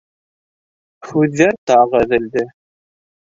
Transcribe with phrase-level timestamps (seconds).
[1.09, 2.47] Һүҙҙәр тағы өҙөлдө.